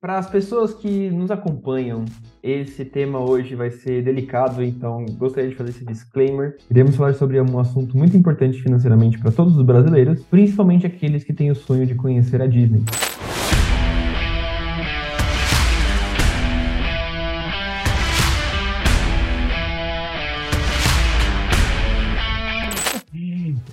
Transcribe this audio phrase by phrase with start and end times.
[0.00, 2.04] Para as pessoas que nos acompanham,
[2.40, 6.56] esse tema hoje vai ser delicado, então gostaria de fazer esse disclaimer.
[6.70, 11.32] Iremos falar sobre um assunto muito importante financeiramente para todos os brasileiros, principalmente aqueles que
[11.32, 12.84] têm o sonho de conhecer a Disney.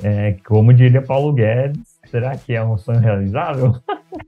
[0.04, 3.76] É, como diria Paulo Guedes, será que é um sonho realizável?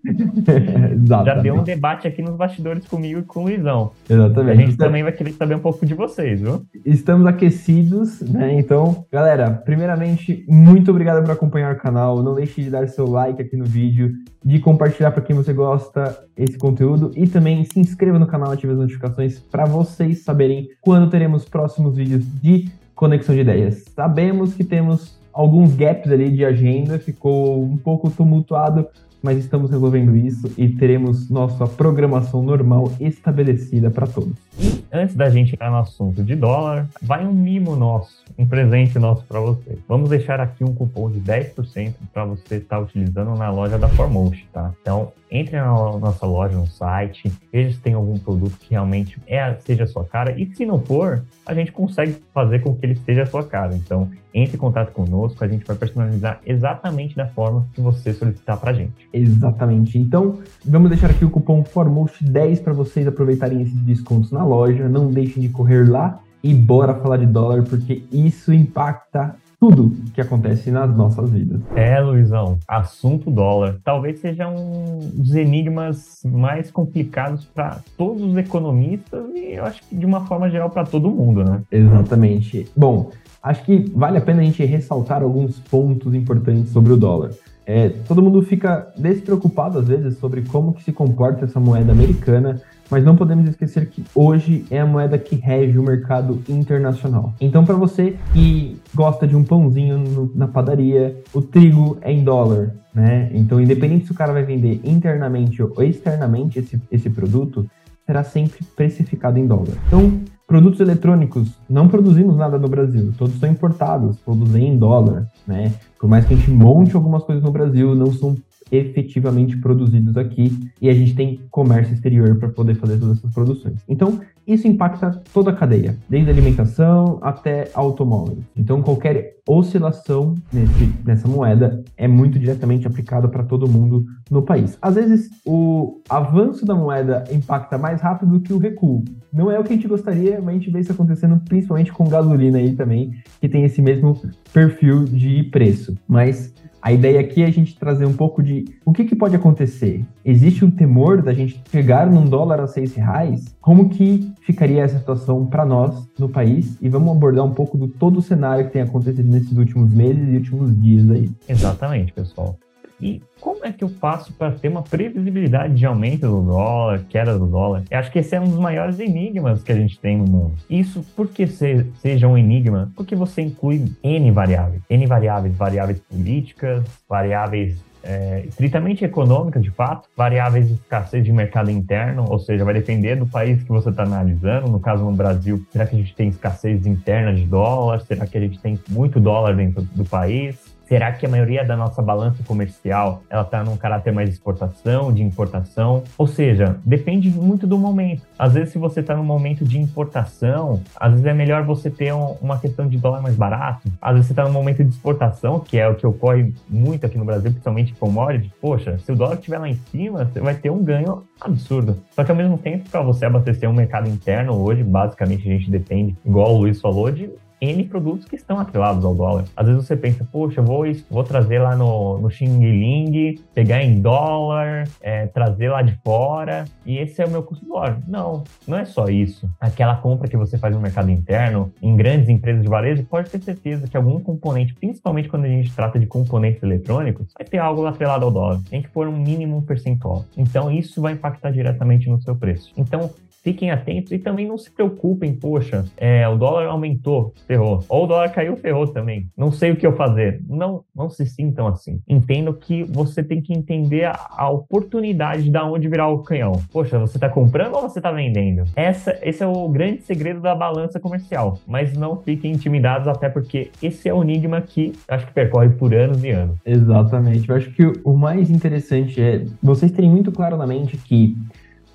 [1.26, 3.92] Já deu um debate aqui nos bastidores comigo e com o Luizão.
[4.10, 4.52] Exatamente.
[4.52, 6.66] A gente também vai querer saber um pouco de vocês, viu?
[6.86, 8.60] Estamos aquecidos, né?
[8.60, 12.22] Então, galera, primeiramente, muito obrigado por acompanhar o canal.
[12.22, 14.12] Não deixe de dar seu like aqui no vídeo,
[14.44, 18.74] de compartilhar para quem você gosta esse conteúdo e também se inscreva no canal, ative
[18.74, 23.86] as notificações para vocês saberem quando teremos próximos vídeos de conexão de ideias.
[23.96, 28.88] Sabemos que temos alguns gaps ali de agenda, ficou um pouco tumultuado,
[29.22, 34.36] mas estamos resolvendo isso e teremos nossa programação normal estabelecida para todos.
[34.60, 38.98] E antes da gente entrar no assunto de dólar, vai um mimo nosso, um presente
[38.98, 39.78] nosso para você.
[39.88, 43.88] Vamos deixar aqui um cupom de 10% para você estar tá utilizando na loja da
[43.90, 44.74] Formost, tá?
[44.82, 49.54] Então, entre na nossa loja, no site, veja se tem algum produto que realmente é,
[49.60, 50.40] seja a sua cara.
[50.40, 53.76] E se não for, a gente consegue fazer com que ele seja a sua cara.
[53.76, 58.58] Então, entre em contato conosco, a gente vai personalizar exatamente da forma que você solicitar
[58.58, 59.08] para gente.
[59.18, 59.98] Exatamente.
[59.98, 64.88] Então, vamos deixar aqui o cupom FORMOST10 para vocês aproveitarem esses descontos na loja.
[64.88, 70.22] Não deixem de correr lá e bora falar de dólar, porque isso impacta tudo que
[70.22, 71.62] acontece nas nossas vidas.
[71.76, 73.80] É, Luizão, assunto dólar.
[73.84, 79.96] Talvez seja um dos enigmas mais complicados para todos os economistas e eu acho que
[79.96, 81.64] de uma forma geral para todo mundo, né?
[81.72, 82.68] Exatamente.
[82.76, 83.10] Bom,
[83.42, 87.32] acho que vale a pena a gente ressaltar alguns pontos importantes sobre o dólar.
[87.68, 92.62] É, todo mundo fica despreocupado às vezes sobre como que se comporta essa moeda americana,
[92.90, 97.34] mas não podemos esquecer que hoje é a moeda que rege o mercado internacional.
[97.42, 102.24] Então, para você que gosta de um pãozinho no, na padaria, o trigo é em
[102.24, 103.30] dólar, né?
[103.34, 107.70] Então, independente se o cara vai vender internamente ou externamente esse, esse produto,
[108.06, 109.74] será sempre precificado em dólar.
[109.88, 115.74] Então, produtos eletrônicos, não produzimos nada no Brasil, todos são importados, todos em dólar, né?
[116.00, 118.38] Por mais que a gente monte algumas coisas no Brasil, não são
[118.72, 120.52] efetivamente produzidos aqui
[120.82, 123.76] e a gente tem comércio exterior para poder fazer todas essas produções.
[123.88, 128.40] Então, isso impacta toda a cadeia, desde alimentação até automóveis.
[128.56, 134.78] Então, qualquer oscilação nesse, nessa moeda é muito diretamente aplicada para todo mundo no país.
[134.82, 139.04] Às vezes, o avanço da moeda impacta mais rápido do que o recuo.
[139.32, 142.08] Não é o que a gente gostaria, mas a gente vê isso acontecendo principalmente com
[142.08, 144.20] gasolina aí também, que tem esse mesmo
[144.54, 145.96] perfil de preço.
[146.08, 149.36] Mas a ideia aqui é a gente trazer um pouco de o que, que pode
[149.36, 150.06] acontecer.
[150.24, 153.46] Existe um temor da gente chegar num dólar a seis reais?
[153.62, 156.78] Como que ficaria essa situação para nós no país?
[156.82, 160.28] E vamos abordar um pouco do todo o cenário que tem acontecido nesses últimos meses
[160.30, 161.30] e últimos dias aí.
[161.50, 162.58] Exatamente, pessoal.
[163.00, 167.38] E como é que eu faço para ter uma previsibilidade de aumento do dólar, queda
[167.38, 167.84] do dólar?
[167.90, 170.54] Eu acho que esse é um dos maiores enigmas que a gente tem no mundo.
[170.70, 172.92] Isso por que seja um enigma?
[172.96, 174.82] Porque você inclui N variáveis.
[174.90, 181.70] N variáveis, variáveis políticas, variáveis é, estritamente econômicas, de fato, variáveis de escassez de mercado
[181.70, 184.70] interno, ou seja, vai depender do país que você está analisando.
[184.70, 188.00] No caso, no Brasil, será que a gente tem escassez interna de dólar?
[188.02, 190.77] Será que a gente tem muito dólar dentro do país?
[190.88, 195.12] Será que a maioria da nossa balança comercial ela está num caráter mais de exportação,
[195.12, 196.04] de importação?
[196.18, 198.22] Ou seja, depende muito do momento.
[198.40, 202.14] Às vezes, se você está num momento de importação, às vezes é melhor você ter
[202.14, 203.92] um, uma questão de dólar mais barato.
[204.02, 207.18] Às vezes você está num momento de exportação, que é o que ocorre muito aqui
[207.18, 208.52] no Brasil, principalmente em commodities.
[208.62, 211.98] Poxa, se o dólar estiver lá em cima, você vai ter um ganho absurdo.
[212.12, 215.70] Só que ao mesmo tempo, para você abastecer um mercado interno hoje, basicamente a gente
[215.70, 219.46] depende, igual o Luiz falou, de N produtos que estão atrelados ao dólar.
[219.56, 224.00] Às vezes você pensa, poxa, vou, vou trazer lá no, no Xing Ling, pegar em
[224.00, 228.00] dólar, é, trazer lá de fora, e esse é o meu custo do dólar.
[228.08, 229.50] Não, não é só isso.
[229.60, 233.42] Aquela compra que você faz no mercado interno, em grandes empresas de varejo, pode ter
[233.42, 237.86] certeza que algum componente, principalmente quando a gente trata de componentes eletrônicos, vai ter algo
[237.86, 238.60] atrelado ao dólar.
[238.70, 240.26] Tem que pôr um mínimo percentual.
[240.36, 242.72] Então, isso vai impactar diretamente no seu preço.
[242.78, 243.10] Então,
[243.48, 247.82] fiquem atentos e também não se preocupem, poxa, é, o dólar aumentou, ferrou.
[247.88, 249.30] Ou o dólar caiu, ferrou também.
[249.38, 250.42] Não sei o que eu fazer.
[250.50, 252.02] Não, não se sintam assim.
[252.10, 256.62] Entendo que você tem que entender a, a oportunidade de onde virar o canhão.
[256.74, 258.66] Poxa, você está comprando ou você está vendendo?
[258.76, 261.58] Essa, esse é o grande segredo da balança comercial.
[261.66, 265.96] Mas não fiquem intimidados, até porque esse é o enigma que acho que percorre por
[265.96, 266.58] anos e anos.
[266.66, 267.48] Exatamente.
[267.48, 271.38] Eu acho que o mais interessante é vocês terem muito claro na mente que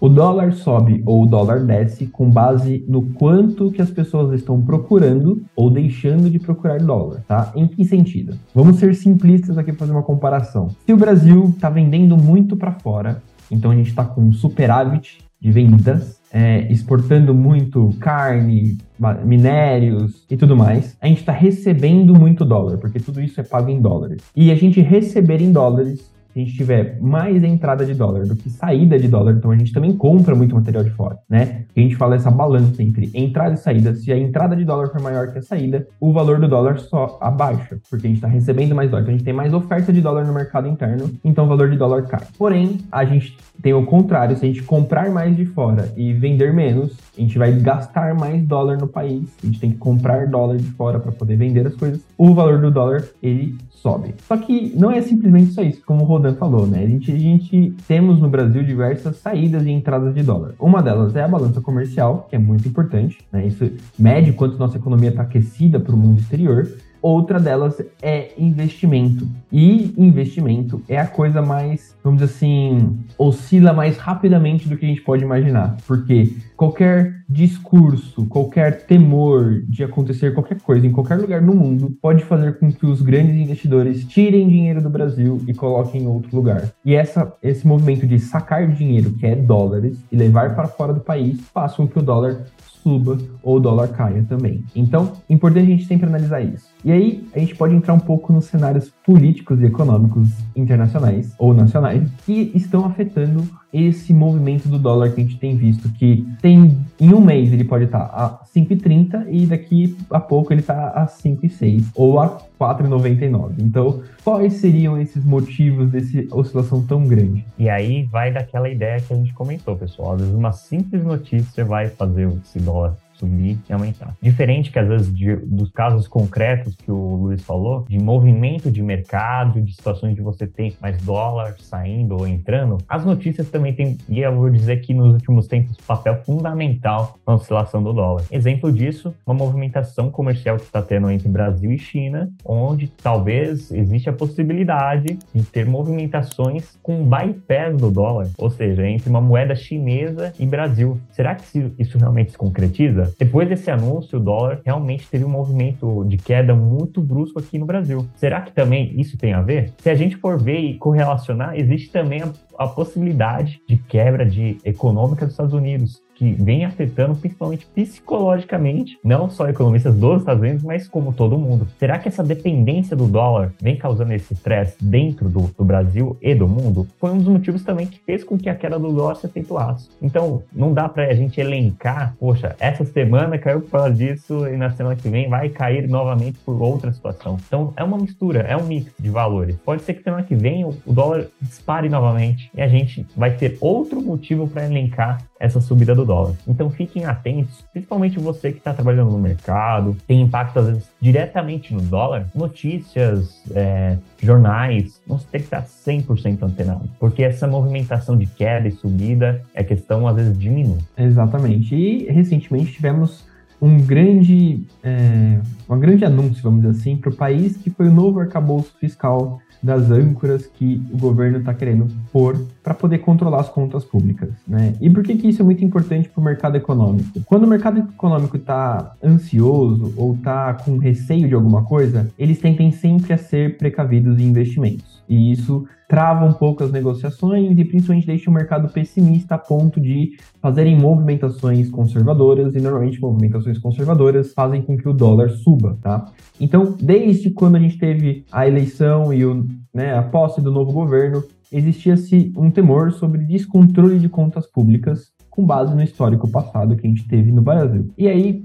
[0.03, 4.61] O dólar sobe ou o dólar desce com base no quanto que as pessoas estão
[4.61, 7.53] procurando ou deixando de procurar dólar, tá?
[7.55, 8.37] Em que sentido?
[8.53, 10.71] Vamos ser simplistas aqui fazer uma comparação.
[10.85, 15.53] Se o Brasil está vendendo muito para fora, então a gente está com superávit de
[15.53, 18.79] vendas, é, exportando muito carne,
[19.25, 23.71] minérios e tudo mais, a gente está recebendo muito dólar, porque tudo isso é pago
[23.71, 24.21] em dólares.
[24.35, 28.51] E a gente receber em dólares a gente tiver mais entrada de dólar do que
[28.51, 31.65] saída de dólar, então a gente também compra muito material de fora, né?
[31.75, 33.95] a gente fala essa balança entre entrada e saída.
[33.95, 37.19] Se a entrada de dólar for maior que a saída, o valor do dólar só
[37.21, 39.03] abaixa, porque a gente está recebendo mais dólar.
[39.03, 41.77] Então a gente tem mais oferta de dólar no mercado interno, então o valor de
[41.77, 42.23] dólar cai.
[42.37, 46.53] Porém, a gente tem o contrário, se a gente comprar mais de fora e vender
[46.53, 49.25] menos, a gente vai gastar mais dólar no país.
[49.43, 52.03] A gente tem que comprar dólar de fora para poder vender as coisas.
[52.19, 54.15] O valor do dólar, ele sobe.
[54.29, 56.85] Só que não é simplesmente só isso, como o Rodan falou, né?
[56.85, 60.55] A gente, a gente temos no Brasil diversas saídas e entradas de dólar.
[60.59, 63.47] Uma delas é a balança comercial, que é muito importante, né?
[63.47, 66.69] Isso mede quanto nossa economia está aquecida para o mundo exterior.
[67.03, 69.27] Outra delas é investimento.
[69.51, 74.89] E investimento é a coisa mais, vamos dizer assim, oscila mais rapidamente do que a
[74.89, 75.77] gente pode imaginar.
[75.85, 82.23] Porque qualquer discurso, qualquer temor de acontecer qualquer coisa em qualquer lugar no mundo pode
[82.25, 86.71] fazer com que os grandes investidores tirem dinheiro do Brasil e coloquem em outro lugar.
[86.85, 91.01] E essa, esse movimento de sacar dinheiro, que é dólares, e levar para fora do
[91.01, 92.45] país, faz com que o dólar
[92.83, 94.65] suba ou o dólar caia também.
[94.75, 96.72] Então, é importante a gente sempre analisar isso.
[96.85, 101.55] E aí, a gente pode entrar um pouco nos cenários políticos e econômicos internacionais ou
[101.55, 106.77] nacionais que estão afetando esse movimento do dólar que a gente tem visto, que tem
[107.01, 111.07] em um mês ele pode estar a 5,30 e daqui a pouco ele está a
[111.07, 113.55] 5,6 ou a 4,99.
[113.61, 117.45] Então, quais seriam esses motivos dessa oscilação tão grande?
[117.59, 120.15] E aí vai daquela ideia que a gente comentou, pessoal.
[120.15, 124.17] Às vezes uma simples notícia vai fazer esse dólar subir e aumentar.
[124.21, 128.83] Diferente que às vezes de, dos casos concretos que o Luiz falou, de movimento de
[128.83, 133.97] mercado, de situações de você ter mais dólar saindo ou entrando, as notícias também têm,
[134.09, 138.25] e eu vou dizer que nos últimos tempos, papel fundamental na oscilação do dólar.
[138.31, 144.09] Exemplo disso, uma movimentação comercial que está tendo entre Brasil e China, onde talvez existe
[144.09, 150.33] a possibilidade de ter movimentações com bypass do dólar, ou seja, entre uma moeda chinesa
[150.39, 150.99] e Brasil.
[151.11, 153.12] Será que isso realmente se concretiza?
[153.19, 157.67] Depois desse anúncio, o dólar realmente teve um movimento de queda muito brusco aqui no
[157.67, 158.07] Brasil.
[158.17, 159.73] Será que também isso tem a ver?
[159.79, 164.59] Se a gente for ver e correlacionar, existe também a, a possibilidade de quebra de
[164.65, 170.63] econômica dos Estados Unidos que vem afetando principalmente psicologicamente, não só economistas dos Estados Unidos,
[170.63, 171.67] mas como todo mundo.
[171.79, 176.35] Será que essa dependência do dólar vem causando esse estresse dentro do, do, Brasil e
[176.35, 176.87] do mundo?
[176.99, 179.89] Foi um dos motivos também que fez com que a queda do dólar se acentuasse.
[180.01, 184.57] Então, não dá para a gente elencar, poxa, essa semana caiu por causa disso e
[184.57, 187.37] na semana que vem vai cair novamente por outra situação.
[187.47, 189.57] Então, é uma mistura, é um mix de valores.
[189.65, 193.31] Pode ser que semana que vem o, o dólar dispare novamente e a gente vai
[193.33, 196.35] ter outro motivo para elencar essa subida do dólar.
[196.47, 201.75] Então fiquem atentos, principalmente você que está trabalhando no mercado, tem impacto às vezes diretamente
[201.75, 208.27] no dólar, notícias, é, jornais, você tem que estar 100% antenado, porque essa movimentação de
[208.27, 210.79] queda e subida é questão às vezes diminui.
[210.97, 211.75] Exatamente.
[211.75, 213.25] E recentemente tivemos
[213.61, 217.93] um grande, é, um grande anúncio, vamos dizer assim, para o país, que foi o
[217.93, 223.49] novo arcabouço fiscal das âncoras que o governo está querendo pôr para poder controlar as
[223.49, 224.75] contas públicas, né?
[224.81, 227.21] E por que, que isso é muito importante para o mercado econômico?
[227.27, 232.71] Quando o mercado econômico está ansioso ou está com receio de alguma coisa, eles tentem
[232.71, 235.03] sempre a ser precavidos em investimentos.
[235.09, 239.79] E isso trava um pouco as negociações e principalmente deixa o mercado pessimista a ponto
[239.79, 246.07] de fazerem movimentações conservadoras e normalmente movimentações conservadoras fazem com que o dólar suba, tá?
[246.41, 250.73] Então, desde quando a gente teve a eleição e o, né, a posse do novo
[250.73, 256.87] governo, existia-se um temor sobre descontrole de contas públicas com base no histórico passado que
[256.87, 257.89] a gente teve no Brasil.
[257.97, 258.45] E aí,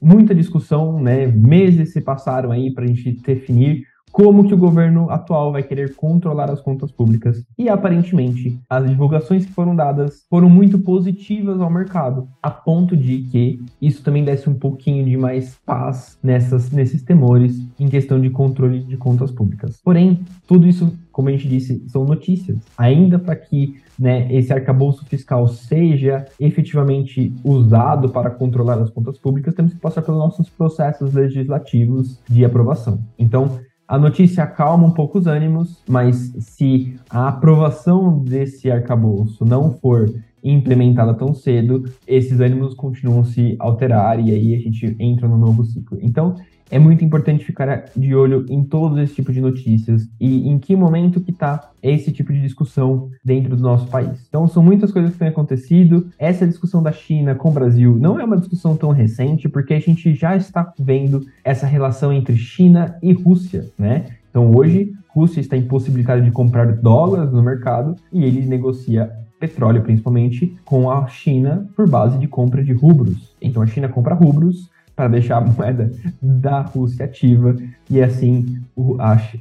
[0.00, 1.26] muita discussão, né?
[1.26, 3.84] Meses se passaram aí para a gente definir
[4.16, 7.44] como que o governo atual vai querer controlar as contas públicas.
[7.58, 13.18] E aparentemente, as divulgações que foram dadas foram muito positivas ao mercado, a ponto de
[13.30, 18.30] que isso também desse um pouquinho de mais paz nessas, nesses temores em questão de
[18.30, 19.82] controle de contas públicas.
[19.84, 22.56] Porém, tudo isso, como a gente disse, são notícias.
[22.78, 29.54] Ainda para que né, esse arcabouço fiscal seja efetivamente usado para controlar as contas públicas,
[29.54, 32.98] temos que passar pelos nossos processos legislativos de aprovação.
[33.18, 39.72] Então, a notícia acalma um pouco os ânimos, mas se a aprovação desse arcabouço não
[39.72, 40.12] for
[40.52, 45.64] implementada tão cedo, esses ânimos continuam se alterar e aí a gente entra no novo
[45.64, 45.98] ciclo.
[46.00, 46.36] Então,
[46.70, 50.74] é muito importante ficar de olho em todos esse tipo de notícias e em que
[50.74, 54.26] momento que está esse tipo de discussão dentro do nosso país.
[54.28, 56.08] Então, são muitas coisas que têm acontecido.
[56.18, 59.80] Essa discussão da China com o Brasil não é uma discussão tão recente, porque a
[59.80, 64.06] gente já está vendo essa relação entre China e Rússia, né?
[64.28, 70.56] Então, hoje, Rússia está impossibilitada de comprar dólares no mercado e ele negocia petróleo, principalmente,
[70.64, 73.34] com a China por base de compra de rubros.
[73.40, 77.54] Então, a China compra rubros para deixar a moeda da Rússia ativa
[77.88, 78.58] e assim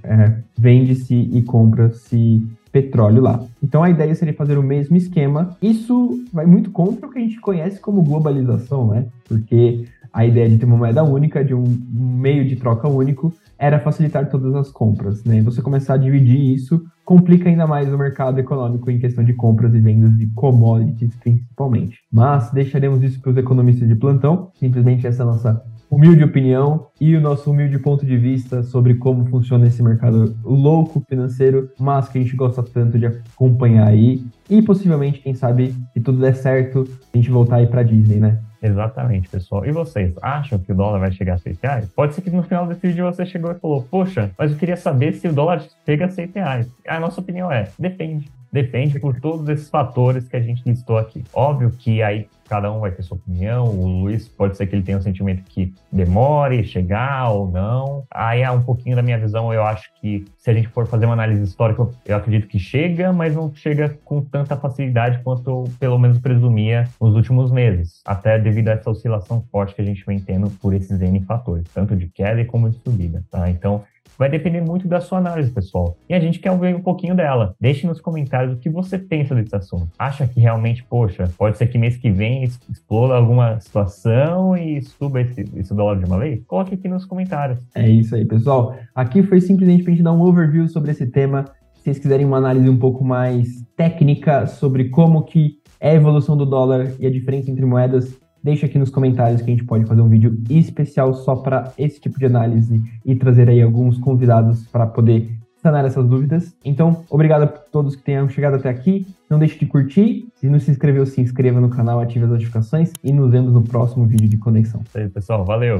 [0.03, 3.41] é, vende-se e compra-se petróleo lá.
[3.63, 5.55] Então a ideia seria fazer o mesmo esquema.
[5.61, 9.05] Isso vai muito contra o que a gente conhece como globalização, né?
[9.23, 13.79] Porque a ideia de ter uma moeda única, de um meio de troca único, era
[13.79, 15.41] facilitar todas as compras, né?
[15.41, 19.73] Você começar a dividir isso complica ainda mais o mercado econômico em questão de compras
[19.75, 21.99] e vendas de commodities, principalmente.
[22.11, 24.49] Mas deixaremos isso para os economistas de plantão.
[24.55, 29.25] Simplesmente essa é nossa humilde opinião e o nosso humilde ponto de vista sobre como
[29.27, 34.25] funciona esse mercado louco financeiro, mas que a gente gosta tanto de acompanhar aí.
[34.49, 38.39] E possivelmente, quem sabe, se tudo der certo, a gente voltar aí para Disney, né?
[38.65, 39.63] Exatamente, pessoal.
[39.63, 41.89] E vocês acham que o dólar vai chegar a 6 reais?
[41.89, 44.75] Pode ser que no final desse vídeo você chegou e falou: Poxa, mas eu queria
[44.75, 46.67] saber se o dólar chega a 6 reais.
[46.87, 48.27] A nossa opinião é: depende.
[48.55, 51.21] Depende por todos esses fatores que a gente listou aqui.
[51.33, 53.65] Óbvio que aí cada um vai ter sua opinião.
[53.65, 58.05] O Luiz pode ser que ele tenha um sentimento que demore chegar ou não.
[58.09, 59.53] Aí é um pouquinho da minha visão.
[59.53, 63.11] Eu acho que se a gente for fazer uma análise histórica, eu acredito que chega,
[63.11, 68.39] mas não chega com tanta facilidade quanto eu, pelo menos presumia nos últimos meses, até
[68.39, 71.93] devido a essa oscilação forte que a gente vem tendo por esses N fatores, tanto
[71.93, 73.21] de queda como de subida.
[73.29, 73.49] Tá?
[73.49, 73.83] Então
[74.17, 75.97] vai depender muito da sua análise, pessoal.
[76.09, 77.55] E a gente quer ouvir um pouquinho dela.
[77.59, 79.89] Deixe nos comentários o que você pensa desse assunto.
[79.97, 85.21] Acha que realmente, poxa, pode ser que mês que vem exploda alguma situação e suba
[85.21, 86.43] esse, esse dólar de uma vez?
[86.45, 87.59] Coloque aqui nos comentários.
[87.75, 88.75] É isso aí, pessoal.
[88.93, 91.45] Aqui foi simplesmente para a gente dar um overview sobre esse tema.
[91.73, 96.35] Se vocês quiserem uma análise um pouco mais técnica sobre como que é a evolução
[96.35, 99.85] do dólar e a diferença entre moedas, Deixa aqui nos comentários que a gente pode
[99.85, 104.67] fazer um vídeo especial só para esse tipo de análise e trazer aí alguns convidados
[104.67, 105.31] para poder
[105.63, 106.55] sanar essas dúvidas.
[106.63, 109.07] Então, obrigado a todos que tenham chegado até aqui.
[109.27, 110.27] Não deixe de curtir.
[110.35, 113.63] Se não se inscreveu, se inscreva no canal, ative as notificações e nos vemos no
[113.63, 114.81] próximo vídeo de conexão.
[114.81, 115.43] É isso aí, pessoal.
[115.43, 115.79] Valeu!